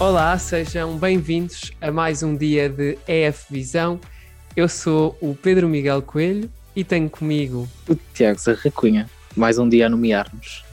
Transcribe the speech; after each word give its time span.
Olá, 0.00 0.38
sejam 0.38 0.96
bem-vindos 0.96 1.72
a 1.78 1.92
mais 1.92 2.22
um 2.22 2.34
dia 2.34 2.70
de 2.70 2.96
EF 3.06 3.44
Visão. 3.50 4.00
Eu 4.56 4.66
sou 4.66 5.14
o 5.20 5.34
Pedro 5.34 5.68
Miguel 5.68 6.00
Coelho 6.00 6.50
e 6.74 6.82
tenho 6.82 7.10
comigo 7.10 7.68
o 7.86 7.94
Tiago 8.14 8.38
Serracunha. 8.38 9.10
Mais 9.36 9.58
um 9.58 9.68
dia 9.68 9.84
a 9.84 9.88
nomear-nos. 9.90 10.64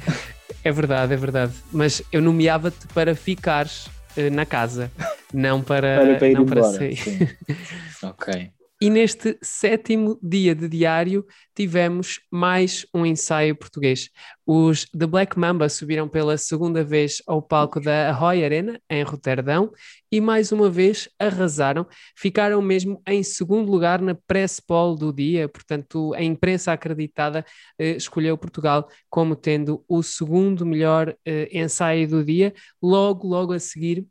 É 0.64 0.72
verdade, 0.72 1.14
é 1.14 1.18
verdade. 1.18 1.52
Mas 1.74 2.02
eu 2.10 2.22
nomeava-te 2.22 2.88
para 2.94 3.14
ficares 3.16 3.88
uh, 4.16 4.32
na 4.32 4.46
casa, 4.46 4.90
não 5.34 5.62
para, 5.62 5.98
para, 5.98 6.16
para, 6.16 6.32
não 6.32 6.46
para 6.46 6.64
sair. 6.64 7.38
ok. 8.02 8.50
E 8.80 8.92
neste 8.92 9.40
sétimo 9.42 10.20
dia 10.22 10.54
de 10.54 10.70
diário 10.70 11.26
tivemos 11.56 12.20
mais 12.30 12.86
um 12.94 13.08
ensaio 13.08 13.56
português. 13.56 14.12
Os 14.46 14.86
The 14.92 15.08
Black 15.08 15.38
Mamba 15.38 15.68
subiram 15.68 16.08
pela 16.08 16.38
segunda 16.38 16.84
vez 16.84 17.20
ao 17.26 17.42
palco 17.42 17.82
da 17.82 18.12
Ahoy 18.12 18.46
Arena, 18.46 18.80
em 18.88 19.02
Roterdão, 19.02 19.72
e 20.12 20.22
mais 20.22 20.52
uma 20.52 20.70
vez 20.70 21.10
arrasaram. 21.18 21.88
Ficaram 22.16 22.62
mesmo 22.62 23.02
em 23.08 23.24
segundo 23.24 23.72
lugar 23.72 24.00
na 24.00 24.14
press 24.14 24.60
poll 24.60 24.96
do 24.96 25.12
dia, 25.12 25.50
portanto, 25.50 26.14
a 26.14 26.22
imprensa 26.22 26.72
acreditada 26.72 27.44
eh, 27.80 27.96
escolheu 27.96 28.38
Portugal 28.38 28.88
como 29.10 29.36
tendo 29.36 29.84
o 29.88 30.04
segundo 30.04 30.64
melhor 30.68 31.18
eh, 31.26 31.50
ensaio 31.52 32.08
do 32.08 32.24
dia. 32.24 32.54
Logo, 32.80 33.28
logo 33.28 33.54
a 33.54 33.60
seguir, 33.60 34.06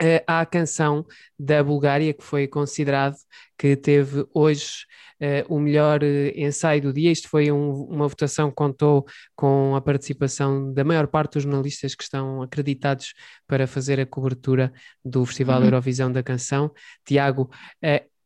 uh, 0.00 0.22
à 0.26 0.44
canção 0.46 1.04
da 1.38 1.62
Bulgária, 1.62 2.12
que 2.12 2.24
foi 2.24 2.46
considerado 2.46 3.16
que 3.56 3.76
teve 3.76 4.24
hoje 4.32 4.84
uh, 5.20 5.54
o 5.54 5.58
melhor 5.58 6.02
uh, 6.02 6.32
ensaio 6.34 6.82
do 6.82 6.92
dia. 6.92 7.10
Isto 7.10 7.28
foi 7.28 7.50
um, 7.50 7.70
uma 7.84 8.08
votação 8.08 8.50
que 8.50 8.56
contou 8.56 9.06
com 9.34 9.74
a 9.74 9.80
participação 9.80 10.72
da 10.72 10.84
maior 10.84 11.06
parte 11.06 11.34
dos 11.34 11.42
jornalistas 11.42 11.94
que 11.94 12.02
estão 12.02 12.42
acreditados 12.42 13.14
para 13.46 13.66
fazer 13.66 14.00
a 14.00 14.06
cobertura 14.06 14.72
do 15.04 15.24
Festival 15.24 15.60
uhum. 15.60 15.66
Eurovisão 15.66 16.10
da 16.10 16.22
Canção. 16.22 16.70
Tiago, 17.04 17.50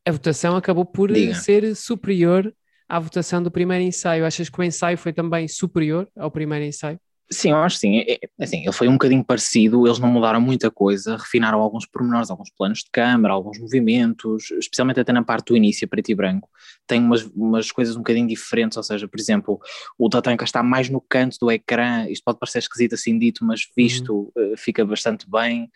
a 0.04 0.12
votação 0.12 0.56
acabou 0.56 0.84
por 0.84 1.12
Diga. 1.12 1.34
ser 1.34 1.76
superior 1.76 2.52
à 2.88 2.98
votação 2.98 3.42
do 3.42 3.50
primeiro 3.50 3.84
ensaio. 3.84 4.26
Achas 4.26 4.48
que 4.48 4.60
o 4.60 4.62
ensaio 4.62 4.98
foi 4.98 5.12
também 5.12 5.48
superior 5.48 6.08
ao 6.16 6.30
primeiro 6.30 6.64
ensaio? 6.64 7.00
Sim, 7.32 7.50
eu 7.50 7.56
acho 7.56 7.76
que 7.76 7.80
sim. 7.80 7.98
É, 7.98 8.12
é, 8.12 8.44
assim, 8.44 8.62
ele 8.62 8.72
foi 8.72 8.88
um 8.88 8.92
bocadinho 8.92 9.24
parecido, 9.24 9.86
eles 9.86 9.98
não 9.98 10.08
mudaram 10.08 10.40
muita 10.40 10.70
coisa, 10.70 11.16
refinaram 11.16 11.60
alguns 11.60 11.86
pormenores, 11.86 12.30
alguns 12.30 12.50
planos 12.50 12.80
de 12.80 12.90
câmara, 12.92 13.32
alguns 13.32 13.58
movimentos, 13.58 14.50
especialmente 14.52 15.00
até 15.00 15.12
na 15.12 15.22
parte 15.22 15.48
do 15.48 15.56
início, 15.56 15.88
preto 15.88 16.10
e 16.10 16.14
branco. 16.14 16.48
Tem 16.86 17.00
umas, 17.00 17.22
umas 17.34 17.72
coisas 17.72 17.96
um 17.96 18.00
bocadinho 18.00 18.28
diferentes, 18.28 18.76
ou 18.76 18.82
seja, 18.82 19.08
por 19.08 19.18
exemplo, 19.18 19.60
o 19.98 20.08
Tatanka 20.08 20.44
está 20.44 20.62
mais 20.62 20.88
no 20.90 21.00
canto 21.00 21.38
do 21.40 21.50
ecrã, 21.50 22.06
isto 22.08 22.22
pode 22.24 22.38
parecer 22.38 22.58
esquisito 22.58 22.94
assim 22.94 23.18
dito, 23.18 23.44
mas 23.44 23.62
visto 23.76 24.30
uhum. 24.36 24.52
uh, 24.52 24.56
fica 24.56 24.84
bastante 24.84 25.28
bem. 25.30 25.70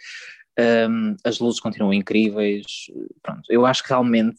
Um, 0.59 1.17
as 1.25 1.39
luzes 1.39 1.61
continuam 1.61 1.93
incríveis. 1.93 2.65
Pronto, 3.23 3.43
eu 3.49 3.67
acho 3.67 3.83
que 3.83 3.91
realmente 3.91 4.39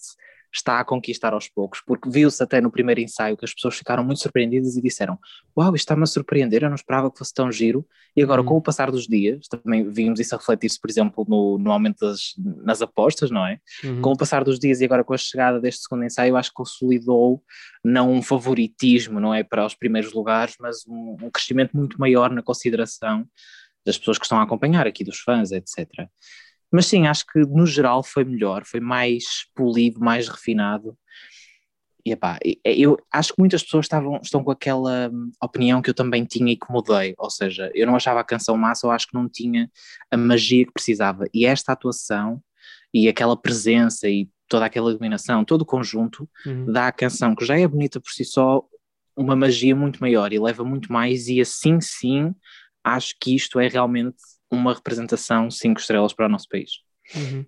está 0.57 0.79
a 0.79 0.85
conquistar 0.85 1.33
aos 1.33 1.47
poucos, 1.47 1.81
porque 1.85 2.09
viu-se 2.09 2.41
até 2.41 2.59
no 2.59 2.71
primeiro 2.71 3.01
ensaio 3.01 3.37
que 3.37 3.45
as 3.45 3.53
pessoas 3.53 3.75
ficaram 3.75 4.03
muito 4.03 4.21
surpreendidas 4.21 4.75
e 4.75 4.81
disseram: 4.81 5.17
Uau, 5.57 5.75
isto 5.75 5.83
está-me 5.83 6.03
a 6.03 6.05
surpreender, 6.05 6.63
eu 6.63 6.69
não 6.69 6.75
esperava 6.75 7.11
que 7.11 7.17
fosse 7.17 7.33
tão 7.33 7.51
giro. 7.51 7.85
E 8.15 8.23
agora, 8.23 8.41
uhum. 8.41 8.47
com 8.47 8.57
o 8.57 8.61
passar 8.61 8.91
dos 8.91 9.07
dias, 9.07 9.47
também 9.47 9.89
vimos 9.89 10.19
isso 10.19 10.35
a 10.35 10.37
refletir-se, 10.37 10.79
por 10.79 10.89
exemplo, 10.89 11.25
no, 11.27 11.57
no 11.57 11.71
aumento 11.71 12.05
das 12.05 12.33
nas 12.63 12.81
apostas, 12.81 13.29
não 13.29 13.45
é? 13.45 13.59
Uhum. 13.83 14.01
Com 14.01 14.11
o 14.11 14.17
passar 14.17 14.43
dos 14.43 14.59
dias 14.59 14.81
e 14.81 14.85
agora 14.85 15.03
com 15.03 15.13
a 15.13 15.17
chegada 15.17 15.59
deste 15.59 15.83
segundo 15.83 16.03
ensaio, 16.03 16.35
acho 16.35 16.49
que 16.49 16.55
consolidou 16.55 17.43
não 17.83 18.11
um 18.11 18.21
favoritismo, 18.21 19.19
não 19.19 19.33
é? 19.33 19.43
Para 19.43 19.65
os 19.65 19.75
primeiros 19.75 20.13
lugares, 20.13 20.55
mas 20.59 20.85
um, 20.87 21.17
um 21.21 21.31
crescimento 21.31 21.75
muito 21.75 21.99
maior 21.99 22.31
na 22.31 22.41
consideração 22.41 23.25
das 23.85 23.97
pessoas 23.97 24.17
que 24.17 24.25
estão 24.25 24.39
a 24.39 24.43
acompanhar 24.43 24.85
aqui, 24.85 25.03
dos 25.03 25.19
fãs, 25.19 25.51
etc. 25.51 25.87
Mas 26.71 26.87
sim, 26.87 27.07
acho 27.07 27.25
que 27.25 27.39
no 27.39 27.65
geral 27.65 28.03
foi 28.03 28.23
melhor, 28.23 28.63
foi 28.65 28.79
mais 28.79 29.23
polido, 29.55 29.99
mais 29.99 30.27
refinado. 30.27 30.97
E 32.05 32.11
epá, 32.11 32.39
eu 32.63 32.97
acho 33.11 33.33
que 33.33 33.39
muitas 33.39 33.63
pessoas 33.63 33.85
estavam, 33.85 34.19
estão 34.23 34.41
com 34.41 34.51
aquela 34.51 35.09
hum, 35.11 35.29
opinião 35.43 35.81
que 35.81 35.89
eu 35.89 35.93
também 35.93 36.23
tinha 36.23 36.53
e 36.53 36.55
que 36.55 36.71
mudei, 36.71 37.13
ou 37.17 37.29
seja, 37.29 37.69
eu 37.75 37.85
não 37.85 37.97
achava 37.97 38.21
a 38.21 38.23
canção 38.23 38.55
massa, 38.55 38.87
eu 38.87 38.91
acho 38.91 39.07
que 39.07 39.13
não 39.13 39.27
tinha 39.27 39.69
a 40.09 40.15
magia 40.15 40.65
que 40.65 40.71
precisava. 40.71 41.25
E 41.33 41.45
esta 41.45 41.73
atuação 41.73 42.41
e 42.93 43.09
aquela 43.09 43.35
presença 43.35 44.07
e 44.07 44.29
toda 44.47 44.65
aquela 44.65 44.89
iluminação, 44.89 45.43
todo 45.43 45.63
o 45.63 45.65
conjunto, 45.65 46.29
uhum. 46.45 46.71
dá 46.71 46.87
à 46.87 46.91
canção, 46.91 47.35
que 47.35 47.45
já 47.45 47.59
é 47.59 47.67
bonita 47.67 47.99
por 47.99 48.11
si 48.11 48.23
só, 48.23 48.63
uma 49.15 49.35
magia 49.35 49.75
muito 49.75 49.99
maior 49.99 50.31
e 50.31 50.39
leva 50.39 50.63
muito 50.63 50.91
mais, 50.91 51.27
e 51.27 51.41
assim 51.41 51.81
sim, 51.81 52.33
acho 52.83 53.15
que 53.19 53.35
isto 53.35 53.59
é 53.59 53.67
realmente 53.67 54.15
uma 54.51 54.73
representação 54.73 55.49
cinco 55.51 55.79
estrelas 55.79 56.13
para 56.13 56.25
o 56.25 56.29
nosso 56.29 56.47
país. 56.47 56.81
Uhum. 57.15 57.45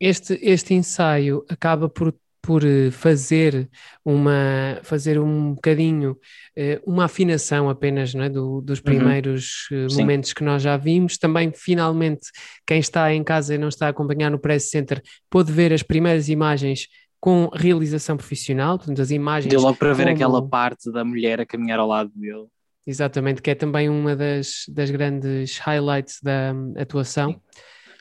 Este, 0.00 0.38
este 0.42 0.74
ensaio 0.74 1.44
acaba 1.48 1.88
por, 1.88 2.14
por 2.42 2.64
eh, 2.64 2.90
fazer 2.90 3.70
uma 4.04 4.78
fazer 4.82 5.18
um 5.18 5.54
bocadinho 5.54 6.16
eh, 6.56 6.80
uma 6.84 7.06
afinação 7.06 7.70
apenas 7.70 8.12
não 8.12 8.24
é, 8.24 8.28
do, 8.28 8.60
dos 8.60 8.78
uhum. 8.80 8.84
primeiros 8.84 9.68
uhum. 9.70 9.86
momentos 9.98 10.32
que 10.32 10.44
nós 10.44 10.62
já 10.62 10.76
vimos. 10.76 11.16
Também, 11.16 11.52
finalmente, 11.54 12.28
quem 12.66 12.78
está 12.78 13.12
em 13.14 13.24
casa 13.24 13.54
e 13.54 13.58
não 13.58 13.68
está 13.68 13.86
a 13.86 13.90
acompanhar 13.90 14.30
no 14.30 14.38
Press 14.38 14.70
Center 14.70 15.02
pôde 15.30 15.52
ver 15.52 15.72
as 15.72 15.82
primeiras 15.82 16.28
imagens 16.28 16.88
com 17.18 17.48
realização 17.54 18.18
profissional, 18.18 18.76
portanto, 18.76 19.00
as 19.00 19.10
imagens. 19.10 19.50
Deu 19.50 19.62
logo 19.62 19.78
para 19.78 19.94
como... 19.94 20.04
ver 20.04 20.12
aquela 20.12 20.46
parte 20.46 20.92
da 20.92 21.02
mulher 21.02 21.40
a 21.40 21.46
caminhar 21.46 21.78
ao 21.78 21.88
lado 21.88 22.12
dele. 22.14 22.44
Exatamente, 22.86 23.40
que 23.40 23.50
é 23.50 23.54
também 23.54 23.88
uma 23.88 24.14
das, 24.14 24.64
das 24.68 24.90
grandes 24.90 25.58
highlights 25.58 26.20
da 26.22 26.52
um, 26.54 26.74
atuação. 26.78 27.40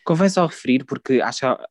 Convém 0.04 0.28
só 0.28 0.46
referir, 0.46 0.84
porque 0.84 1.22
acho 1.22 1.40
que 1.40 1.64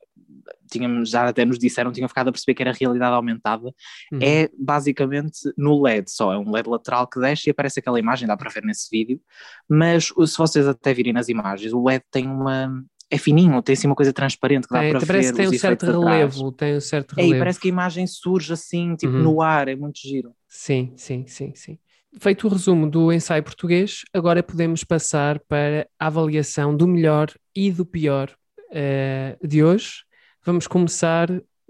tínhamos, 0.71 1.11
já 1.11 1.29
até 1.29 1.45
nos 1.45 1.59
disseram, 1.59 1.93
tinham 1.93 2.09
ficado 2.09 2.29
a 2.29 2.33
perceber 2.33 2.55
que 2.55 2.63
era 2.63 2.73
realidade 2.73 3.15
aumentada, 3.15 3.75
uhum. 4.11 4.19
é 4.23 4.49
basicamente 4.59 5.53
no 5.57 5.83
LED 5.83 6.11
só, 6.11 6.33
é 6.33 6.39
um 6.39 6.51
LED 6.51 6.69
lateral 6.69 7.07
que 7.07 7.21
desce 7.21 7.49
e 7.49 7.51
aparece 7.51 7.81
aquela 7.81 7.99
imagem, 7.99 8.27
dá 8.27 8.37
para 8.37 8.51
ver 8.51 8.65
nesse 8.65 8.89
vídeo, 8.91 9.21
mas 9.69 10.07
se 10.07 10.39
vocês 10.39 10.67
até 10.67 10.95
virem 10.95 11.13
nas 11.13 11.29
imagens, 11.29 11.75
o 11.75 11.85
LED 11.85 12.05
tem 12.11 12.27
uma, 12.27 12.83
é 13.11 13.19
fininho, 13.19 13.61
tem 13.61 13.75
assim 13.75 13.87
uma 13.87 13.95
coisa 13.95 14.13
transparente 14.15 14.67
que 14.67 14.73
dá 14.73 14.81
para 14.81 14.93
parece 14.93 15.07
ver. 15.07 15.13
Parece 15.13 15.31
que 15.33 15.37
tem 15.37 15.49
um 15.49 15.59
certo 15.59 15.87
relevo, 15.87 16.53
tem 16.53 16.77
um 16.77 16.81
certo 16.81 17.13
relevo. 17.13 17.35
É, 17.35 17.37
e 17.37 17.39
parece 17.39 17.61
que 17.61 17.69
a 17.69 17.71
imagem 17.71 18.07
surge 18.07 18.55
assim, 18.55 18.97
tipo 18.97 19.13
uhum. 19.13 19.23
no 19.23 19.43
ar, 19.43 19.69
é 19.69 19.77
muito 19.77 19.99
giro. 20.01 20.33
Sim, 20.49 20.95
sim, 20.97 21.27
sim, 21.27 21.53
sim. 21.55 21.79
Feito 22.21 22.47
o 22.47 22.51
resumo 22.51 22.89
do 22.89 23.11
ensaio 23.13 23.43
português, 23.43 24.03
agora 24.13 24.43
podemos 24.43 24.85
passar 24.85 25.41
para 25.41 25.89
a 25.99 26.07
avaliação 26.07 26.77
do 26.77 26.87
melhor 26.87 27.33
e 27.57 27.71
do 27.71 27.87
pior 27.87 28.31
uh, 28.71 29.47
de 29.47 29.65
hoje. 29.65 30.05
Vamos 30.45 30.67
começar 30.67 31.29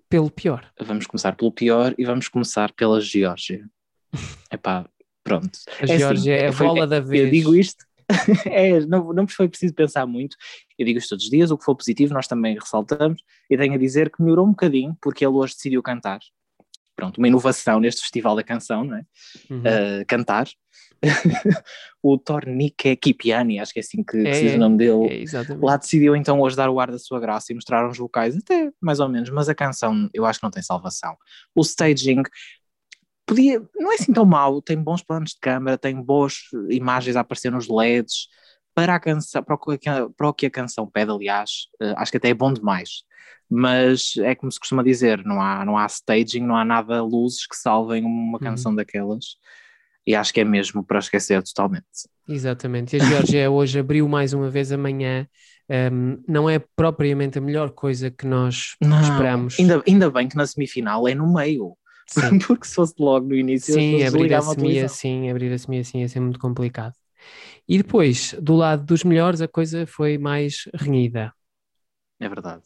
pelo 0.08 0.30
pior. 0.30 0.66
Vamos 0.80 1.06
começar 1.06 1.36
pelo 1.36 1.52
pior 1.52 1.94
e 1.96 2.04
vamos 2.04 2.28
começar 2.28 2.72
pela 2.72 3.00
Geórgia. 3.00 3.64
Epá, 4.52 4.84
pronto. 5.22 5.58
A 5.80 5.84
é 5.84 5.98
Geórgia 5.98 6.34
assim, 6.34 6.44
é 6.44 6.48
a 6.48 6.52
bola 6.52 6.86
da 6.88 6.98
vez. 6.98 7.24
Eu 7.24 7.30
digo 7.30 7.54
isto, 7.54 7.84
é, 8.46 8.80
não, 8.80 9.12
não 9.12 9.28
foi 9.28 9.48
preciso 9.48 9.74
pensar 9.74 10.06
muito. 10.06 10.36
Eu 10.76 10.84
digo 10.84 10.98
isto 10.98 11.10
todos 11.10 11.24
os 11.24 11.30
dias, 11.30 11.50
o 11.52 11.56
que 11.56 11.64
for 11.64 11.76
positivo 11.76 12.14
nós 12.14 12.26
também 12.26 12.58
ressaltamos 12.58 13.22
e 13.48 13.56
tenho 13.56 13.74
a 13.74 13.78
dizer 13.78 14.10
que 14.10 14.20
melhorou 14.20 14.44
um 14.44 14.50
bocadinho 14.50 14.96
porque 15.00 15.24
ele 15.24 15.34
hoje 15.34 15.54
decidiu 15.54 15.82
cantar 15.82 16.18
pronto, 16.96 17.18
uma 17.18 17.28
inovação 17.28 17.80
neste 17.80 18.02
Festival 18.02 18.36
da 18.36 18.42
Canção, 18.42 18.84
não 18.84 18.96
é? 18.96 19.02
Uhum. 19.50 19.60
Uh, 19.60 20.06
cantar. 20.06 20.48
o 22.02 22.16
Tornique 22.16 22.94
Kipiani, 22.96 23.58
acho 23.58 23.72
que 23.72 23.80
é 23.80 23.82
assim 23.82 24.04
que, 24.04 24.18
é, 24.26 24.34
se 24.34 24.42
diz 24.42 24.54
o 24.54 24.58
nome 24.58 24.78
dele, 24.78 25.24
é, 25.24 25.54
lá 25.60 25.76
decidiu 25.76 26.14
então 26.14 26.40
hoje 26.40 26.56
dar 26.56 26.70
o 26.70 26.78
ar 26.78 26.92
da 26.92 26.98
sua 26.98 27.18
graça 27.18 27.50
e 27.50 27.54
mostrar 27.54 27.88
uns 27.88 27.98
vocais, 27.98 28.36
até 28.36 28.70
mais 28.80 29.00
ou 29.00 29.08
menos, 29.08 29.28
mas 29.30 29.48
a 29.48 29.54
canção 29.54 30.08
eu 30.14 30.24
acho 30.24 30.38
que 30.38 30.44
não 30.44 30.50
tem 30.50 30.62
salvação. 30.62 31.16
O 31.54 31.62
staging 31.62 32.22
podia, 33.26 33.60
não 33.74 33.92
é 33.92 33.96
assim 33.96 34.12
tão 34.12 34.24
mau, 34.24 34.62
tem 34.62 34.76
bons 34.76 35.02
planos 35.02 35.30
de 35.30 35.40
câmera, 35.40 35.76
tem 35.76 36.00
boas 36.00 36.34
imagens 36.70 37.16
a 37.16 37.20
aparecer 37.20 37.50
nos 37.50 37.68
LEDs, 37.68 38.28
para 38.74 38.94
a 38.94 39.00
canção, 39.00 39.42
para 39.42 39.54
o 39.54 39.58
que, 39.58 39.78
para 40.16 40.28
o 40.28 40.34
que 40.34 40.46
a 40.46 40.50
canção 40.50 40.86
pede, 40.86 41.10
aliás, 41.10 41.68
uh, 41.82 41.94
acho 41.96 42.10
que 42.10 42.16
até 42.16 42.30
é 42.30 42.34
bom 42.34 42.52
demais 42.52 43.04
mas 43.54 44.14
é 44.16 44.34
como 44.34 44.50
se 44.50 44.58
costuma 44.58 44.82
dizer, 44.82 45.22
não 45.26 45.38
há, 45.38 45.62
não 45.62 45.76
há 45.76 45.84
staging, 45.84 46.40
não 46.40 46.56
há 46.56 46.64
nada 46.64 47.02
luzes 47.02 47.46
que 47.46 47.54
salvem 47.54 48.02
uma 48.02 48.38
uhum. 48.38 48.38
canção 48.38 48.74
daquelas, 48.74 49.36
e 50.06 50.14
acho 50.14 50.32
que 50.32 50.40
é 50.40 50.44
mesmo 50.44 50.82
para 50.82 50.98
esquecer 50.98 51.42
totalmente. 51.42 52.08
Exatamente, 52.26 52.96
e 52.96 53.00
a 53.00 53.04
Georgia 53.04 53.50
hoje 53.50 53.78
abriu 53.78 54.08
mais 54.08 54.32
uma 54.32 54.48
vez 54.48 54.72
amanhã, 54.72 55.28
um, 55.92 56.22
não 56.26 56.48
é 56.48 56.58
propriamente 56.74 57.36
a 57.36 57.42
melhor 57.42 57.72
coisa 57.72 58.10
que 58.10 58.26
nós 58.26 58.74
não, 58.80 59.00
esperamos. 59.02 59.60
Ainda, 59.60 59.82
ainda 59.86 60.10
bem 60.10 60.28
que 60.28 60.36
na 60.36 60.46
semifinal 60.46 61.06
é 61.06 61.14
no 61.14 61.30
meio, 61.30 61.76
sim. 62.06 62.38
porque 62.46 62.66
se 62.66 62.74
fosse 62.74 62.94
logo 62.98 63.28
no 63.28 63.34
início, 63.34 63.74
sim, 63.74 64.02
abrir 64.02 64.32
a 64.32 64.40
semi 64.40 64.80
assim, 64.80 65.30
abrir 65.30 65.52
a 65.52 65.58
semi 65.58 65.78
assim 65.80 66.00
ia 66.00 66.08
ser 66.08 66.20
muito 66.20 66.38
complicado. 66.38 66.94
E 67.68 67.78
depois, 67.78 68.34
do 68.40 68.54
lado 68.54 68.84
dos 68.84 69.04
melhores, 69.04 69.40
a 69.40 69.48
coisa 69.48 69.86
foi 69.86 70.18
mais 70.18 70.68
renhida. 70.74 71.32
É 72.20 72.28
verdade. 72.28 72.62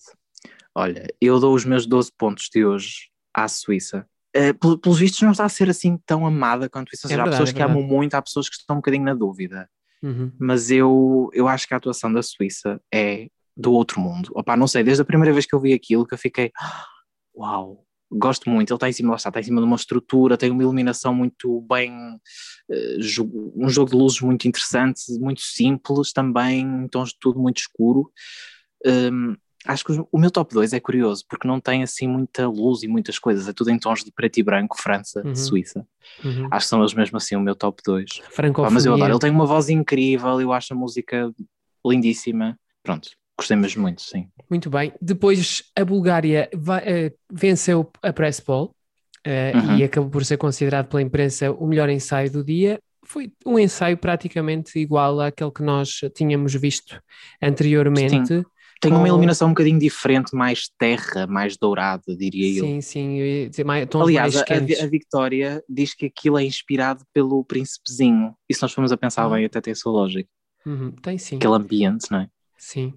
Olha, 0.74 1.06
eu 1.20 1.40
dou 1.40 1.54
os 1.54 1.64
meus 1.64 1.86
12 1.86 2.12
pontos 2.16 2.48
de 2.52 2.64
hoje 2.64 3.10
à 3.32 3.48
Suíça. 3.48 4.06
Uh, 4.36 4.78
pelos 4.78 4.98
vistos 4.98 5.22
não 5.22 5.30
está 5.30 5.44
a 5.46 5.48
ser 5.48 5.70
assim 5.70 5.96
tão 6.04 6.26
amada 6.26 6.68
quanto 6.68 6.92
isso. 6.92 7.06
Ou 7.06 7.08
seja, 7.08 7.22
é 7.22 7.24
verdade, 7.24 7.36
há 7.36 7.38
pessoas 7.38 7.50
é 7.50 7.52
que 7.56 7.62
amam 7.62 7.82
muito, 7.82 8.14
há 8.14 8.20
pessoas 8.20 8.48
que 8.48 8.56
estão 8.56 8.76
um 8.76 8.78
bocadinho 8.80 9.04
na 9.04 9.14
dúvida. 9.14 9.68
Uhum. 10.02 10.30
mas 10.38 10.70
eu, 10.70 11.30
eu 11.32 11.48
acho 11.48 11.66
que 11.66 11.72
a 11.72 11.78
atuação 11.78 12.12
da 12.12 12.22
Suíça 12.22 12.80
é 12.92 13.28
do 13.56 13.72
outro 13.72 13.98
mundo. 14.00 14.30
Opa, 14.34 14.54
não 14.56 14.66
sei, 14.68 14.84
desde 14.84 15.00
a 15.02 15.06
primeira 15.06 15.32
vez 15.32 15.46
que 15.46 15.54
eu 15.54 15.60
vi 15.60 15.72
aquilo 15.72 16.06
que 16.06 16.12
eu 16.12 16.18
fiquei, 16.18 16.52
"Ah, 16.54 16.84
uau, 17.34 17.85
gosto 18.10 18.48
muito, 18.48 18.70
ele 18.70 18.76
está 18.76 18.88
em 18.88 18.92
cima, 18.92 19.10
lá 19.10 19.16
está, 19.16 19.28
está 19.30 19.40
em 19.40 19.44
cima 19.44 19.60
de 19.60 19.66
uma 19.66 19.76
estrutura, 19.76 20.36
tem 20.36 20.50
uma 20.50 20.62
iluminação 20.62 21.14
muito 21.14 21.60
bem, 21.62 21.92
eh, 22.70 22.96
um 23.56 23.68
jogo 23.68 23.90
de 23.90 23.96
luzes 23.96 24.20
muito 24.20 24.46
interessante, 24.46 25.02
muito 25.18 25.40
simples 25.40 26.12
também, 26.12 26.60
em 26.60 26.88
tons 26.88 27.10
de 27.10 27.16
tudo 27.20 27.38
muito 27.40 27.58
escuro. 27.58 28.10
Hum, 28.84 29.34
acho 29.66 29.84
que 29.84 29.92
o 30.12 30.18
meu 30.18 30.30
top 30.30 30.54
2 30.54 30.72
é 30.72 30.78
curioso, 30.80 31.24
porque 31.28 31.48
não 31.48 31.60
tem 31.60 31.82
assim 31.82 32.06
muita 32.06 32.46
luz 32.46 32.82
e 32.84 32.88
muitas 32.88 33.18
coisas, 33.18 33.48
é 33.48 33.52
tudo 33.52 33.70
em 33.70 33.78
tons 33.78 34.04
de 34.04 34.12
preto 34.12 34.38
e 34.38 34.42
branco, 34.42 34.80
França, 34.80 35.22
Uhum. 35.24 35.34
Suíça. 35.34 35.86
Uhum. 36.24 36.48
Acho 36.50 36.66
que 36.66 36.70
são 36.70 36.80
eles 36.80 36.94
mesmo 36.94 37.16
assim 37.16 37.34
o 37.34 37.40
meu 37.40 37.56
top 37.56 37.82
2. 37.84 38.18
Pá, 38.20 38.30
Francofonia. 38.30 38.70
mas 38.70 38.86
eu 38.86 38.94
adoro, 38.94 39.12
ele 39.12 39.18
tem 39.18 39.30
uma 39.30 39.46
voz 39.46 39.68
incrível, 39.68 40.40
eu 40.40 40.52
acho 40.52 40.72
a 40.72 40.76
música 40.76 41.32
lindíssima. 41.84 42.58
Pronto, 42.82 43.10
gostei 43.38 43.56
mesmo 43.56 43.82
muito, 43.82 44.02
sim. 44.02 44.28
Muito 44.50 44.70
bem. 44.70 44.92
Depois 45.00 45.62
a 45.76 45.84
Bulgária 45.84 46.48
vai- 46.54 46.82
eh, 46.86 47.12
venceu 47.32 47.90
a 48.02 48.12
Press 48.12 48.40
Poll 48.40 48.74
eh, 49.24 49.52
Uhum. 49.54 49.78
e 49.78 49.84
acabou 49.84 50.08
por 50.10 50.24
ser 50.24 50.36
considerado 50.36 50.86
pela 50.88 51.02
imprensa 51.02 51.50
o 51.52 51.66
melhor 51.66 51.88
ensaio 51.88 52.30
do 52.30 52.44
dia. 52.44 52.78
Foi 53.04 53.32
um 53.44 53.58
ensaio 53.58 53.96
praticamente 53.98 54.78
igual 54.78 55.20
àquele 55.20 55.50
que 55.50 55.62
nós 55.62 56.00
tínhamos 56.14 56.54
visto 56.54 57.00
anteriormente. 57.42 58.44
Tem 58.80 58.90
Com- 58.92 58.98
uma 58.98 59.08
iluminação 59.08 59.48
um 59.48 59.52
bocadinho 59.52 59.78
diferente, 59.78 60.34
mais 60.36 60.68
terra, 60.78 61.26
mais 61.26 61.56
dourada, 61.56 62.14
diria 62.16 62.58
eu. 62.58 62.64
Sim, 62.66 62.80
sim, 62.82 63.18
eu 63.18 63.26
ia 63.26 63.48
dizer 63.48 63.64
mais, 63.64 63.88
Aliás, 63.94 64.36
a, 64.36 64.42
a 64.84 64.86
Victoria 64.86 65.62
diz 65.68 65.94
que 65.94 66.06
aquilo 66.06 66.38
é 66.38 66.44
inspirado 66.44 67.02
pelo 67.12 67.42
príncipezinho. 67.42 68.34
E 68.48 68.54
se 68.54 68.60
nós 68.60 68.72
formos 68.72 68.92
a 68.92 68.96
pensar 68.98 69.24
Ah. 69.24 69.30
bem, 69.30 69.46
até 69.46 69.60
tem 69.62 69.72
a 69.72 69.74
sua 69.76 69.92
lógica. 69.92 70.28
Uhum, 70.66 70.90
tem 70.92 71.16
sim. 71.16 71.36
Aquele 71.36 71.54
ambiente, 71.54 72.10
não 72.10 72.20
é? 72.20 72.28
Sim. 72.58 72.92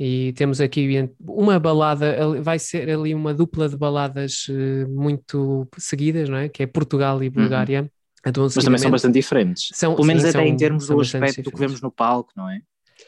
E 0.00 0.32
temos 0.34 0.60
aqui 0.60 1.10
uma 1.20 1.58
balada, 1.58 2.40
vai 2.40 2.58
ser 2.58 2.88
ali 2.88 3.14
uma 3.14 3.34
dupla 3.34 3.68
de 3.68 3.76
baladas 3.76 4.46
eh, 4.48 4.84
muito 4.86 5.66
seguidas, 5.76 6.28
não 6.28 6.36
é? 6.38 6.48
Que 6.48 6.62
é 6.62 6.66
Portugal 6.66 7.22
e 7.22 7.28
Bulgária. 7.28 7.90
Atuam 8.24 8.46
Uhum. 8.46 8.52
Mas 8.54 8.64
também 8.64 8.78
são 8.78 8.90
bastante 8.90 9.14
diferentes. 9.14 9.68
São- 9.72 9.94
Pelo 9.94 10.06
menos 10.06 10.22
sim, 10.22 10.28
até 10.28 10.38
são- 10.38 10.46
em 10.46 10.56
termos 10.56 10.86
do 10.86 11.00
aspecto 11.00 11.22
do 11.26 11.34
que 11.34 11.50
diferentes. 11.50 11.60
vemos 11.60 11.80
no 11.80 11.90
palco, 11.90 12.30
não 12.36 12.48
é? 12.48 12.60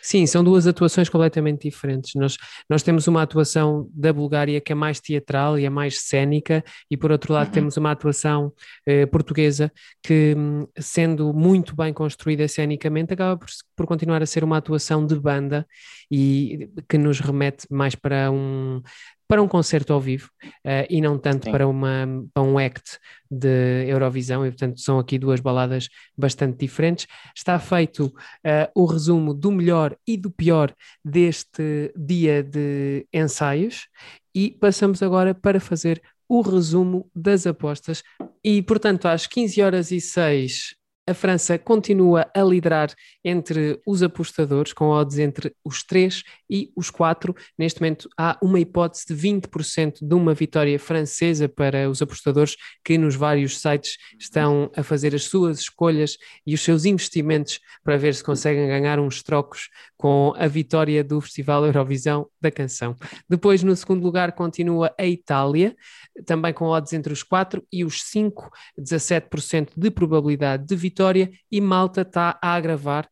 Sim, 0.02 0.24
são 0.24 0.42
duas 0.44 0.68
atuações 0.68 1.08
completamente 1.08 1.68
diferentes. 1.68 2.12
Nós, 2.14 2.36
nós 2.70 2.80
temos 2.82 3.08
uma 3.08 3.22
atuação 3.22 3.88
da 3.92 4.12
Bulgária 4.12 4.60
que 4.60 4.70
é 4.70 4.74
mais 4.74 5.00
teatral 5.00 5.58
e 5.58 5.64
é 5.64 5.68
mais 5.70 6.00
cénica, 6.02 6.64
e 6.88 6.96
por 6.96 7.10
outro 7.10 7.32
lado 7.34 7.48
Uhum. 7.48 7.52
temos 7.52 7.76
uma 7.76 7.90
atuação 7.90 8.52
eh, 8.86 9.04
portuguesa 9.06 9.70
que, 10.02 10.34
hum, 10.38 10.66
sendo 10.78 11.34
muito 11.34 11.74
bem 11.74 11.92
construída 11.92 12.46
cenicamente, 12.46 13.12
acaba 13.12 13.36
por, 13.36 13.48
por 13.80 13.86
continuar 13.86 14.22
a 14.22 14.26
ser 14.26 14.44
uma 14.44 14.58
atuação 14.58 15.06
de 15.06 15.18
banda 15.18 15.66
e 16.10 16.68
que 16.86 16.98
nos 16.98 17.18
remete 17.18 17.66
mais 17.70 17.94
para 17.94 18.30
um 18.30 18.82
para 19.26 19.40
um 19.40 19.48
concerto 19.48 19.94
ao 19.94 20.00
vivo 20.00 20.28
eh, 20.62 20.86
e 20.90 21.00
não 21.00 21.16
tanto 21.16 21.46
Sim. 21.46 21.50
para, 21.52 21.66
uma, 21.66 22.06
para 22.34 22.42
um 22.42 22.58
act 22.58 22.98
de 23.30 23.86
Eurovisão, 23.88 24.44
e 24.44 24.50
portanto 24.50 24.80
são 24.80 24.98
aqui 24.98 25.18
duas 25.18 25.40
baladas 25.40 25.88
bastante 26.18 26.58
diferentes. 26.58 27.06
Está 27.34 27.58
feito 27.58 28.12
eh, 28.44 28.68
o 28.74 28.84
resumo 28.84 29.32
do 29.32 29.50
melhor 29.50 29.96
e 30.06 30.18
do 30.18 30.30
pior 30.30 30.74
deste 31.02 31.90
dia 31.96 32.42
de 32.42 33.06
ensaios 33.14 33.88
e 34.34 34.50
passamos 34.50 35.02
agora 35.02 35.32
para 35.32 35.58
fazer 35.58 36.02
o 36.28 36.42
resumo 36.42 37.08
das 37.14 37.46
apostas. 37.46 38.02
E, 38.44 38.60
portanto, 38.60 39.06
às 39.06 39.26
15 39.26 39.62
horas 39.62 39.90
e 39.90 40.00
6, 40.00 40.74
a 41.10 41.14
França 41.14 41.58
continua 41.58 42.30
a 42.34 42.42
liderar 42.42 42.94
entre 43.24 43.80
os 43.86 44.02
apostadores, 44.02 44.72
com 44.72 44.88
odds 44.88 45.18
entre 45.18 45.54
os 45.64 45.82
3 45.84 46.22
e 46.48 46.72
os 46.74 46.90
4. 46.90 47.34
Neste 47.58 47.80
momento 47.80 48.08
há 48.18 48.38
uma 48.42 48.58
hipótese 48.58 49.04
de 49.08 49.14
20% 49.14 49.98
de 50.00 50.14
uma 50.14 50.34
vitória 50.34 50.78
francesa 50.78 51.48
para 51.48 51.88
os 51.88 52.00
apostadores 52.00 52.56
que 52.84 52.96
nos 52.96 53.14
vários 53.14 53.58
sites 53.58 53.96
estão 54.18 54.70
a 54.76 54.82
fazer 54.82 55.14
as 55.14 55.24
suas 55.24 55.60
escolhas 55.60 56.16
e 56.46 56.54
os 56.54 56.60
seus 56.60 56.84
investimentos 56.84 57.60
para 57.84 57.96
ver 57.96 58.14
se 58.14 58.24
conseguem 58.24 58.66
ganhar 58.66 58.98
uns 58.98 59.22
trocos 59.22 59.68
com 59.96 60.32
a 60.36 60.46
vitória 60.46 61.04
do 61.04 61.20
Festival 61.20 61.66
Eurovisão 61.66 62.26
da 62.40 62.50
canção. 62.50 62.96
Depois, 63.28 63.62
no 63.62 63.76
segundo 63.76 64.02
lugar, 64.02 64.32
continua 64.32 64.94
a 64.98 65.04
Itália, 65.04 65.76
também 66.24 66.54
com 66.54 66.66
odds 66.66 66.92
entre 66.94 67.12
os 67.12 67.22
4 67.22 67.62
e 67.70 67.84
os 67.84 68.02
5, 68.04 68.50
17% 68.78 69.72
de 69.76 69.90
probabilidade 69.90 70.64
de 70.64 70.74
vitória, 70.74 71.30
e 71.50 71.60
Malta 71.60 72.00
está 72.00 72.38
a 72.42 72.54
agravar, 72.54 73.09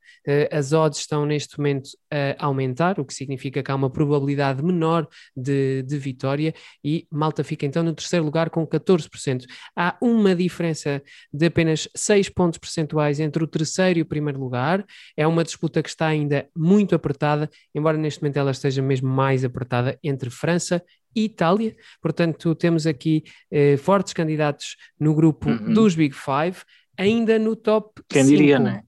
as 0.53 0.73
odds 0.73 1.01
estão 1.01 1.25
neste 1.25 1.57
momento 1.59 1.91
a 2.11 2.45
aumentar, 2.47 3.01
o 3.01 3.05
que 3.05 3.15
significa 3.15 3.63
que 3.63 3.71
há 3.71 3.75
uma 3.75 3.89
probabilidade 3.89 4.63
menor 4.63 5.09
de, 5.37 5.83
de 5.83 5.99
vitória, 5.99 6.55
e 6.85 7.07
Malta 7.11 7.43
fica 7.43 7.65
então 7.65 7.83
no 7.83 7.95
terceiro 7.95 8.25
lugar 8.25 8.51
com 8.51 8.67
14%. 8.67 9.45
Há 9.77 9.97
uma 10.03 10.35
diferença 10.35 11.03
de 11.33 11.47
apenas 11.47 11.89
6 11.97 12.29
pontos 12.29 12.59
percentuais 12.59 13.21
entre 13.21 13.43
o 13.43 13.47
terceiro 13.47 13.99
e 13.99 14.03
o 14.03 14.07
primeiro 14.07 14.39
lugar, 14.39 14.85
é 15.17 15.27
uma 15.27 15.43
disputa 15.45 15.83
que 15.83 15.89
está 15.89 16.07
ainda 16.07 16.47
muito 16.57 16.95
apertada, 16.95 17.49
embora 17.75 17.97
neste 17.97 18.23
momento 18.23 18.37
ela 18.39 18.51
esteja 18.51 18.83
mesmo 18.83 19.09
mais 19.09 19.45
apertada 19.45 19.99
entre 20.03 20.31
França 20.31 20.83
e 21.17 21.25
Itália. 21.25 21.75
Portanto, 22.03 22.55
temos 22.55 22.87
aqui 22.87 23.25
eh, 23.51 23.77
fortes 23.79 24.13
candidatos 24.13 24.77
no 25.01 25.15
grupo 25.15 25.49
Uhum. 25.49 25.73
dos 25.73 25.95
Big 25.95 26.15
Five, 26.15 26.59
ainda 26.97 27.39
no 27.39 27.57
top 27.57 28.03
Quem 28.09 28.25
5. 28.25 28.37
diria, 28.37 28.59
não 28.59 28.88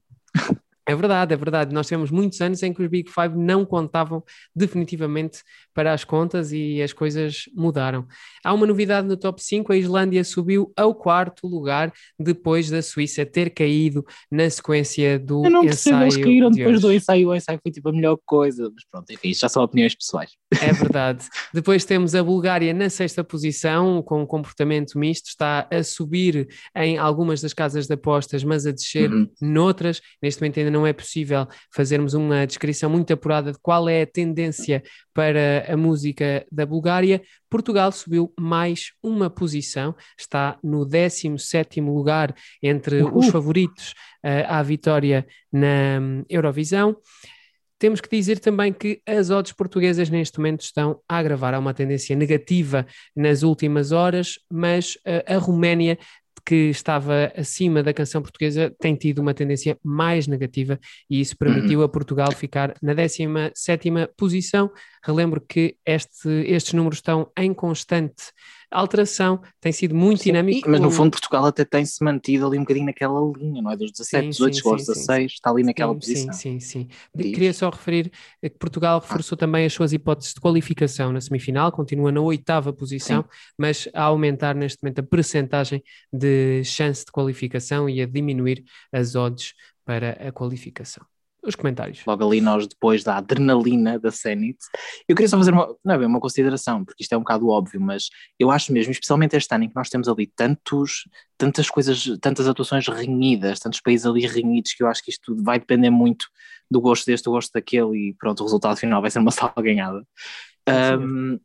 é? 0.91 0.95
Verdade, 0.95 1.33
é 1.33 1.37
verdade. 1.37 1.73
Nós 1.73 1.87
temos 1.87 2.11
muitos 2.11 2.39
anos 2.41 2.61
em 2.63 2.73
que 2.73 2.81
os 2.81 2.87
Big 2.89 3.09
Five 3.11 3.35
não 3.37 3.65
contavam 3.65 4.23
definitivamente 4.55 5.39
para 5.73 5.93
as 5.93 6.03
contas 6.03 6.51
e 6.51 6.81
as 6.81 6.93
coisas 6.93 7.43
mudaram. 7.55 8.05
Há 8.43 8.53
uma 8.53 8.65
novidade 8.67 9.07
no 9.07 9.17
top 9.17 9.41
5: 9.43 9.71
a 9.73 9.77
Islândia 9.77 10.23
subiu 10.23 10.71
ao 10.77 10.93
quarto 10.93 11.47
lugar 11.47 11.91
depois 12.19 12.69
da 12.69 12.81
Suíça 12.81 13.25
ter 13.25 13.49
caído 13.51 14.05
na 14.31 14.49
sequência 14.49 15.17
do 15.19 15.45
Eu 15.45 15.51
não 15.51 15.61
percebo, 15.61 15.97
ensaio. 15.97 16.11
eles 16.13 16.17
caíram 16.25 16.49
de 16.49 16.57
depois 16.57 16.75
hoje. 16.77 16.81
do 16.87 16.93
ensaio, 16.93 17.29
o 17.29 17.35
ensaio 17.35 17.59
foi 17.61 17.71
tipo 17.71 17.89
a 17.89 17.91
melhor 17.91 18.17
coisa. 18.25 18.69
Mas 18.73 18.83
pronto, 18.89 19.11
enfim, 19.11 19.33
já 19.33 19.49
são 19.49 19.63
opiniões 19.63 19.95
pessoais. 19.95 20.31
É 20.61 20.71
verdade. 20.73 21.25
Depois 21.53 21.85
temos 21.85 22.13
a 22.15 22.23
Bulgária 22.23 22.73
na 22.73 22.89
sexta 22.89 23.23
posição, 23.23 24.01
com 24.03 24.21
um 24.21 24.25
comportamento 24.25 24.97
misto, 24.97 25.27
está 25.27 25.67
a 25.71 25.83
subir 25.83 26.47
em 26.75 26.97
algumas 26.97 27.41
das 27.41 27.53
casas 27.53 27.87
de 27.87 27.93
apostas, 27.93 28.43
mas 28.43 28.65
a 28.65 28.71
descer 28.71 29.11
Uhum. 29.11 29.27
noutras. 29.41 30.01
Neste 30.21 30.41
momento 30.41 30.59
ainda 30.59 30.71
não 30.71 30.80
é 30.85 30.93
possível 30.93 31.47
fazermos 31.73 32.13
uma 32.13 32.45
descrição 32.45 32.89
muito 32.89 33.11
apurada 33.13 33.51
de 33.51 33.59
qual 33.59 33.87
é 33.89 34.03
a 34.03 34.07
tendência 34.07 34.83
para 35.13 35.65
a 35.71 35.77
música 35.77 36.45
da 36.51 36.65
Bulgária. 36.65 37.21
Portugal 37.49 37.91
subiu 37.91 38.33
mais 38.39 38.91
uma 39.03 39.29
posição, 39.29 39.95
está 40.17 40.57
no 40.63 40.85
17º 40.85 41.85
lugar 41.93 42.33
entre 42.61 43.01
Uhul. 43.01 43.19
os 43.19 43.27
favoritos 43.27 43.93
eh, 44.23 44.45
à 44.47 44.61
vitória 44.63 45.25
na 45.51 45.99
hum, 45.99 46.23
Eurovisão. 46.29 46.97
Temos 47.81 47.99
que 47.99 48.15
dizer 48.15 48.37
também 48.37 48.71
que 48.71 49.01
as 49.07 49.31
odds 49.31 49.53
portuguesas 49.53 50.07
neste 50.07 50.37
momento 50.37 50.61
estão 50.61 51.01
a 51.09 51.17
agravar. 51.17 51.55
Há 51.55 51.57
uma 51.57 51.73
tendência 51.73 52.15
negativa 52.15 52.85
nas 53.15 53.41
últimas 53.41 53.91
horas, 53.91 54.35
mas 54.47 54.99
eh, 55.03 55.25
a 55.27 55.37
Roménia, 55.39 55.97
que 56.45 56.69
estava 56.69 57.31
acima 57.35 57.83
da 57.83 57.93
canção 57.93 58.21
portuguesa, 58.21 58.73
tem 58.79 58.95
tido 58.95 59.19
uma 59.19 59.33
tendência 59.33 59.77
mais 59.83 60.27
negativa 60.27 60.79
e 61.09 61.19
isso 61.19 61.37
permitiu 61.37 61.83
a 61.83 61.89
Portugal 61.89 62.31
ficar 62.31 62.73
na 62.81 62.93
17ª 62.93 64.09
posição. 64.17 64.71
Relembro 65.03 65.41
que 65.41 65.75
este- 65.85 66.29
estes 66.47 66.73
números 66.73 66.97
estão 66.97 67.31
em 67.37 67.53
constante 67.53 68.31
alteração, 68.71 69.41
tem 69.59 69.71
sido 69.71 69.95
muito 69.95 70.23
Sim, 70.23 70.31
dinâmico. 70.31 70.69
mas 70.69 70.79
no 70.81 70.91
fundo 70.91 71.11
Portugal 71.11 71.45
até 71.45 71.65
tem-se 71.65 72.03
mantido 72.03 72.45
ali 72.47 72.57
um 72.57 72.61
bocadinho 72.61 72.85
naquela 72.85 73.19
linha, 73.37 73.61
não 73.61 73.71
é? 73.71 73.75
Dos 73.77 73.91
17, 73.91 74.29
Sim, 74.29 74.31
18, 74.31 74.55
sim, 74.55 74.57
chegou 74.57 74.71
aos 74.73 74.81
sim, 74.81 74.85
sim, 74.85 75.05
16, 75.05 75.31
está 75.33 75.49
ali 75.49 75.63
naquela 75.63 75.95
Sim, 75.95 75.95
posição. 75.95 76.33
Sim, 76.33 76.59
sim, 76.59 76.59
sim. 76.59 76.87
Queria 77.31 77.53
só 77.53 77.69
referir 77.69 78.11
que 78.41 78.49
Portugal 78.51 78.99
reforçou 78.99 79.37
também 79.37 79.65
as 79.65 79.73
suas 79.73 79.93
hipóteses 79.93 80.33
de 80.33 80.41
qualificação 80.41 81.11
na 81.13 81.21
semifinal, 81.21 81.71
continua 81.71 82.11
na 82.11 82.21
oitava 82.21 82.73
posição, 82.73 83.25
mas 83.57 83.87
a 83.93 84.03
aumentar 84.03 84.55
neste 84.55 84.83
momento 84.83 84.99
a 84.99 85.03
percentagem 85.03 85.83
de 86.11 86.63
chance 86.63 87.05
de 87.05 87.11
qualificação 87.11 87.89
e 87.89 88.01
a 88.01 88.05
diminuir 88.05 88.63
as 88.91 89.15
odds 89.15 89.53
para 89.85 90.11
a 90.27 90.31
qualificação. 90.31 91.05
Os 91.43 91.55
comentários. 91.55 92.05
Logo 92.05 92.23
ali 92.27 92.39
nós, 92.39 92.67
depois 92.67 93.03
da 93.03 93.17
adrenalina 93.17 93.97
da 93.99 94.09
Zenit, 94.11 94.59
eu 95.07 95.15
queria 95.15 95.27
só 95.27 95.37
fazer 95.37 95.51
uma, 95.51 95.75
não 95.83 95.95
é 95.95 95.97
bem 95.97 96.07
uma 96.07 96.19
consideração, 96.19 96.85
porque 96.85 97.01
isto 97.01 97.13
é 97.13 97.17
um 97.17 97.21
bocado 97.21 97.49
óbvio, 97.49 97.81
mas 97.81 98.09
eu 98.39 98.51
acho 98.51 98.71
mesmo, 98.71 98.91
especialmente 98.91 99.35
este 99.35 99.53
ano 99.55 99.63
em 99.63 99.69
que 99.69 99.75
nós 99.75 99.89
temos 99.89 100.07
ali 100.07 100.27
tantos, 100.27 101.09
tantas 101.39 101.67
coisas, 101.67 102.05
tantas 102.21 102.47
atuações 102.47 102.87
renhidas, 102.87 103.59
tantos 103.59 103.81
países 103.81 104.05
ali 104.05 104.27
renhidos, 104.27 104.73
que 104.73 104.83
eu 104.83 104.87
acho 104.87 105.03
que 105.03 105.09
isto 105.09 105.21
tudo 105.33 105.43
vai 105.43 105.57
depender 105.59 105.89
muito 105.89 106.27
do 106.69 106.79
gosto 106.79 107.07
deste, 107.07 107.23
do 107.25 107.31
gosto 107.31 107.51
daquele, 107.53 108.09
e 108.09 108.13
pronto, 108.13 108.41
o 108.41 108.43
resultado 108.43 108.77
final 108.77 109.01
vai 109.01 109.09
ser 109.09 109.17
uma 109.19 109.31
sala 109.31 109.53
ganhada. 109.57 110.05
Um, 110.69 111.39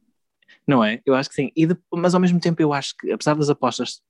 não 0.67 0.85
é? 0.85 1.01
Eu 1.07 1.15
acho 1.15 1.31
que 1.31 1.37
sim. 1.37 1.51
De- 1.57 1.79
mas 1.95 2.15
ao 2.15 2.21
mesmo 2.21 2.39
tempo 2.39 2.61
eu 2.61 2.73
acho 2.73 2.95
que, 2.99 3.11
apesar 3.11 3.35
das 3.35 3.49
apostas 3.49 4.01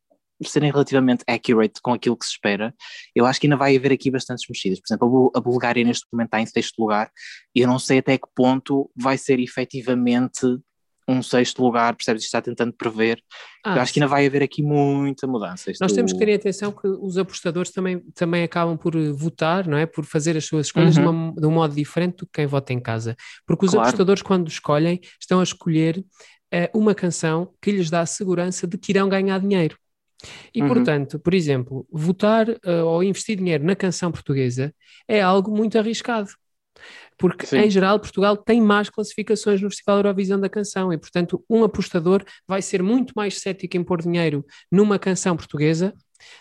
serem 0.43 0.71
relativamente 0.71 1.25
accurate 1.27 1.81
com 1.83 1.93
aquilo 1.93 2.17
que 2.17 2.27
se 2.27 2.33
espera, 2.33 2.75
eu 3.15 3.25
acho 3.27 3.41
que 3.41 3.47
ainda 3.47 3.57
vai 3.57 3.77
haver 3.77 3.93
aqui 3.93 4.11
bastantes 4.11 4.45
mexidas. 4.49 4.81
Por 4.81 4.87
exemplo, 4.93 5.33
a 5.35 5.41
Bulgária 5.41 5.85
neste 5.85 6.07
momento 6.13 6.29
está 6.29 6.41
em 6.41 6.47
sexto 6.47 6.79
lugar 6.79 7.11
e 7.55 7.61
eu 7.61 7.69
não 7.69 7.79
sei 7.79 7.99
até 7.99 8.19
que 8.19 8.29
ponto 8.35 8.91
vai 8.97 9.17
ser 9.17 9.41
efetivamente 9.41 10.47
um 11.09 11.23
sexto 11.23 11.63
lugar, 11.63 11.95
percebes? 11.95 12.25
Está 12.25 12.43
tentando 12.43 12.73
prever. 12.73 13.23
Ah, 13.65 13.77
eu 13.77 13.83
acho 13.83 13.93
que 13.93 14.01
ainda 14.01 14.09
vai 14.09 14.27
haver 14.27 14.43
aqui 14.43 14.63
muita 14.63 15.27
mudança. 15.27 15.71
Isto... 15.71 15.81
Nós 15.81 15.93
temos 15.93 16.13
que 16.13 16.19
ter 16.19 16.35
atenção 16.35 16.73
que 16.73 16.89
os 16.89 17.17
apostadores 17.17 17.71
também, 17.71 18.01
também 18.15 18.43
acabam 18.43 18.77
por 18.77 18.97
eh, 18.97 19.13
votar, 19.13 19.67
não 19.69 19.77
é? 19.77 19.87
Por 19.87 20.05
fazer 20.05 20.37
as 20.37 20.45
suas 20.45 20.67
escolhas 20.67 20.97
uhum. 20.97 21.03
de, 21.03 21.09
uma, 21.09 21.35
de, 21.35 21.47
um 21.47 21.51
modo 21.53 21.75
diferente 21.75 22.17
do 22.19 22.27
que 22.27 22.33
quem 22.35 22.47
vota 22.47 22.73
em 22.73 22.81
casa. 22.81 23.15
Porque 23.47 23.67
os 23.67 23.71
claro. 23.71 23.87
apostadores, 23.87 24.23
quando 24.23 24.49
escolhem, 24.49 25.01
estão 25.21 25.39
a 25.39 25.45
escolher 25.45 25.99
uh, 26.53 26.79
uma 26.79 26.95
canção 26.95 27.53
que 27.63 27.71
lhes 27.71 27.89
dá 27.89 28.01
a 28.01 28.07
segurança 28.07 28.67
de 28.67 28.77
que 28.77 28.91
irão 28.91 29.09
ganhar 29.09 29.39
dinheiro. 29.39 29.79
E, 30.55 30.63
uhum. 30.63 30.69
portanto, 30.69 31.19
por 31.19 31.35
exemplo, 31.35 31.87
votar 31.91 32.49
uh, 32.49 32.85
ou 32.85 33.03
investir 33.05 33.37
dinheiro 33.37 33.65
na 33.65 33.77
canção 33.77 34.11
portuguesa 34.11 34.75
é 35.07 35.21
algo 35.21 35.55
muito 35.55 35.79
arriscado 35.79 36.31
porque 37.19 37.47
Sim. 37.47 37.59
em 37.59 37.71
geral 37.71 37.99
Portugal 37.99 38.37
tem 38.37 38.61
mais 38.61 38.91
classificações 38.91 39.61
no 39.61 39.71
Festival 39.71 39.99
Eurovisão 39.99 40.39
da 40.39 40.49
Canção 40.49 40.93
e, 40.93 40.99
portanto, 40.99 41.43
um 41.49 41.65
apostador 41.65 42.25
vai 42.47 42.61
ser 42.61 42.83
muito 42.83 43.13
mais 43.17 43.41
cético 43.41 43.77
em 43.77 43.85
pôr 43.85 44.03
dinheiro 44.03 44.45
numa 44.71 44.99
canção 44.99 45.37
portuguesa 45.37 45.95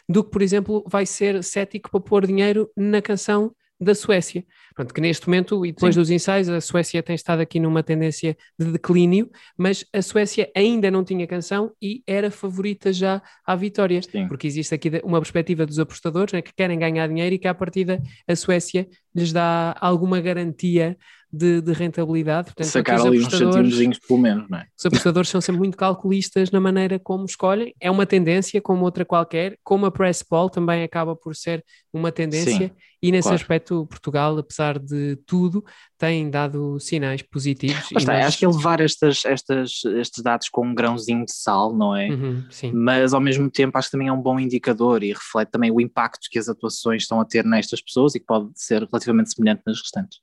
do 0.07 0.23
que, 0.23 0.31
por 0.31 0.41
exemplo, 0.41 0.83
vai 0.87 1.05
ser 1.05 1.43
cético 1.43 1.89
para 1.89 1.99
pôr 1.99 2.25
dinheiro 2.25 2.69
na 2.75 3.01
canção 3.01 3.53
da 3.79 3.93
Suécia. 3.93 4.45
Pronto, 4.73 4.93
que 4.93 5.01
neste 5.01 5.27
momento, 5.27 5.65
e 5.65 5.71
depois 5.71 5.95
Sim. 5.95 6.01
dos 6.01 6.09
ensaios, 6.09 6.49
a 6.49 6.61
Suécia 6.61 7.03
tem 7.03 7.15
estado 7.15 7.41
aqui 7.41 7.59
numa 7.59 7.83
tendência 7.83 8.37
de 8.57 8.71
declínio, 8.71 9.29
mas 9.57 9.85
a 9.93 10.01
Suécia 10.01 10.49
ainda 10.55 10.89
não 10.89 11.03
tinha 11.03 11.27
canção 11.27 11.71
e 11.81 12.03
era 12.07 12.31
favorita 12.31 12.91
já 12.91 13.21
à 13.45 13.55
vitória, 13.55 14.01
Sim. 14.01 14.27
porque 14.27 14.47
existe 14.47 14.73
aqui 14.73 14.89
uma 15.03 15.19
perspectiva 15.19 15.65
dos 15.65 15.79
apostadores 15.79 16.33
né, 16.33 16.41
que 16.41 16.53
querem 16.53 16.79
ganhar 16.79 17.07
dinheiro 17.07 17.35
e 17.35 17.39
que 17.39 17.47
à 17.47 17.53
partida 17.53 18.01
a 18.27 18.35
Suécia 18.35 18.87
lhes 19.13 19.31
dá 19.31 19.75
alguma 19.79 20.19
garantia 20.19 20.97
de, 21.35 21.61
de 21.61 21.73
rentabilidade. 21.73 22.45
Portanto, 22.45 22.67
Sacar 22.67 23.01
ali 23.01 23.19
uns 23.19 23.25
centímetros 23.25 23.99
pelo 24.07 24.19
menos, 24.19 24.49
não 24.49 24.57
é? 24.57 24.67
Os 24.77 24.85
apostadores 24.85 25.29
são 25.29 25.41
sempre 25.41 25.59
muito 25.59 25.77
calculistas 25.77 26.49
na 26.51 26.61
maneira 26.61 26.97
como 26.97 27.25
escolhem. 27.25 27.73
É 27.79 27.91
uma 27.91 28.05
tendência, 28.05 28.61
como 28.61 28.85
outra 28.85 29.03
qualquer, 29.03 29.57
como 29.63 29.85
a 29.85 29.91
press 29.91 30.23
poll 30.23 30.49
também 30.49 30.83
acaba 30.83 31.15
por 31.15 31.35
ser 31.35 31.63
uma 31.91 32.11
tendência. 32.11 32.67
Sim, 32.67 32.71
e 33.01 33.11
nesse 33.11 33.27
claro. 33.27 33.35
aspecto, 33.35 33.85
Portugal, 33.87 34.37
apesar 34.37 34.79
de 34.79 35.17
tudo, 35.27 35.63
tem 35.97 36.29
dado 36.29 36.79
sinais 36.79 37.21
positivos. 37.21 37.89
Mas 37.93 38.05
nós... 38.05 38.25
acho 38.25 38.39
que 38.39 38.47
levar 38.47 38.79
estas, 38.79 39.23
estas, 39.25 39.83
estes 39.85 40.23
dados 40.23 40.49
com 40.49 40.65
um 40.65 40.73
grãozinho 40.73 41.25
de 41.25 41.31
sal, 41.31 41.75
não 41.75 41.95
é? 41.95 42.09
Uhum, 42.09 42.43
sim. 42.49 42.71
Mas 42.73 43.13
ao 43.13 43.21
mesmo 43.21 43.49
tempo 43.51 43.77
acho 43.77 43.89
que 43.89 43.91
também 43.91 44.07
é 44.07 44.11
um 44.11 44.21
bom 44.21 44.39
indicador 44.39 45.03
e 45.03 45.13
reflete 45.13 45.51
também 45.51 45.71
o 45.71 45.79
impacto 45.79 46.27
que 46.31 46.39
as 46.39 46.49
atuações 46.49 47.03
estão 47.03 47.19
a 47.19 47.25
ter 47.25 47.45
nestas 47.45 47.81
pessoas 47.81 48.15
e 48.15 48.19
que 48.19 48.25
pode 48.25 48.49
ser 48.55 48.83
relativamente 48.83 49.33
semelhante 49.33 49.61
nas 49.65 49.79
restantes. 49.79 50.19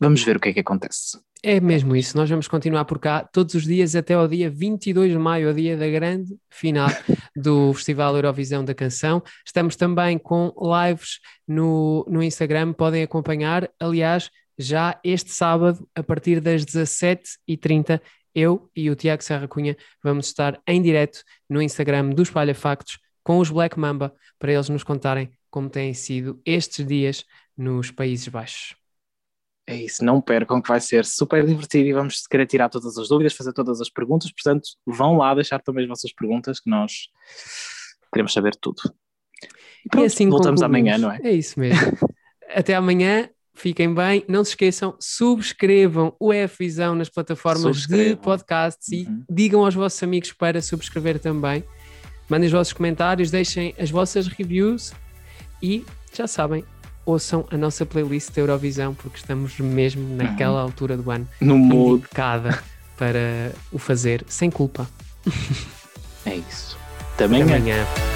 Vamos 0.00 0.22
ver 0.22 0.36
o 0.36 0.40
que 0.40 0.50
é 0.50 0.52
que 0.52 0.60
acontece. 0.60 1.18
É 1.42 1.60
mesmo 1.60 1.94
isso, 1.94 2.16
nós 2.16 2.28
vamos 2.28 2.48
continuar 2.48 2.84
por 2.86 2.98
cá 2.98 3.22
todos 3.22 3.54
os 3.54 3.64
dias 3.64 3.94
até 3.94 4.14
ao 4.14 4.26
dia 4.26 4.50
22 4.50 5.12
de 5.12 5.18
maio, 5.18 5.50
o 5.50 5.54
dia 5.54 5.76
da 5.76 5.88
grande 5.88 6.36
final 6.50 6.88
do 7.36 7.72
Festival 7.74 8.16
Eurovisão 8.16 8.64
da 8.64 8.74
Canção. 8.74 9.22
Estamos 9.44 9.76
também 9.76 10.18
com 10.18 10.52
lives 10.58 11.20
no, 11.46 12.04
no 12.08 12.22
Instagram, 12.22 12.72
podem 12.72 13.02
acompanhar. 13.02 13.70
Aliás, 13.78 14.30
já 14.58 14.98
este 15.04 15.30
sábado, 15.30 15.86
a 15.94 16.02
partir 16.02 16.40
das 16.40 16.64
17h30, 16.64 18.00
eu 18.34 18.70
e 18.74 18.90
o 18.90 18.96
Tiago 18.96 19.22
Serra 19.22 19.46
Cunha 19.46 19.76
vamos 20.02 20.26
estar 20.26 20.60
em 20.66 20.82
direto 20.82 21.22
no 21.48 21.62
Instagram 21.62 22.10
do 22.10 22.22
Espalha 22.22 22.54
Factos 22.54 22.98
com 23.22 23.38
os 23.38 23.50
Black 23.50 23.78
Mamba 23.78 24.14
para 24.38 24.52
eles 24.52 24.68
nos 24.68 24.82
contarem 24.82 25.30
como 25.50 25.70
têm 25.70 25.94
sido 25.94 26.40
estes 26.44 26.86
dias 26.86 27.24
nos 27.56 27.90
Países 27.90 28.28
Baixos. 28.28 28.85
É 29.66 29.74
isso, 29.74 30.04
não 30.04 30.20
percam 30.20 30.62
que 30.62 30.68
vai 30.68 30.80
ser 30.80 31.04
super 31.04 31.44
divertido 31.44 31.88
e 31.88 31.92
vamos 31.92 32.24
querer 32.28 32.46
tirar 32.46 32.68
todas 32.68 32.96
as 32.96 33.08
dúvidas, 33.08 33.34
fazer 33.34 33.52
todas 33.52 33.80
as 33.80 33.90
perguntas, 33.90 34.30
portanto 34.30 34.68
vão 34.86 35.16
lá 35.16 35.34
deixar 35.34 35.60
também 35.60 35.82
as 35.82 35.88
vossas 35.88 36.12
perguntas 36.12 36.60
que 36.60 36.70
nós 36.70 37.08
queremos 38.12 38.32
saber 38.32 38.54
tudo. 38.54 38.80
E, 39.84 39.88
pronto, 39.88 40.04
e 40.04 40.06
assim 40.06 40.30
voltamos 40.30 40.62
amanhã, 40.62 40.96
não 40.98 41.10
é? 41.10 41.18
É 41.22 41.32
isso 41.32 41.58
mesmo. 41.58 41.80
Até 42.48 42.76
amanhã, 42.76 43.28
fiquem 43.54 43.92
bem, 43.92 44.24
não 44.28 44.44
se 44.44 44.50
esqueçam, 44.50 44.96
subscrevam 45.00 46.14
o 46.20 46.32
EF 46.32 46.58
Visão 46.58 46.94
nas 46.94 47.08
plataformas 47.08 47.86
de 47.86 48.14
podcasts 48.16 48.88
uhum. 48.88 49.24
e 49.28 49.34
digam 49.34 49.64
aos 49.64 49.74
vossos 49.74 50.00
amigos 50.00 50.32
para 50.32 50.62
subscrever 50.62 51.18
também. 51.18 51.64
Mandem 52.28 52.46
os 52.46 52.52
vossos 52.52 52.72
comentários, 52.72 53.32
deixem 53.32 53.74
as 53.78 53.90
vossas 53.90 54.28
reviews 54.28 54.92
e 55.60 55.84
já 56.12 56.26
sabem, 56.26 56.64
ouçam 57.06 57.46
a 57.50 57.56
nossa 57.56 57.86
playlist 57.86 58.32
da 58.34 58.42
Eurovisão, 58.42 58.92
porque 58.92 59.16
estamos 59.16 59.58
mesmo 59.58 60.16
naquela 60.16 60.56
uhum. 60.56 60.62
altura 60.62 60.96
do 60.96 61.10
ano 61.10 61.26
no 61.40 61.56
indicada 61.96 62.62
para 62.98 63.52
o 63.72 63.78
fazer 63.78 64.24
sem 64.28 64.50
culpa. 64.50 64.86
É 66.26 66.34
isso. 66.34 66.76
Também 67.16 67.42
Até 67.42 67.54
amanhã. 67.54 68.15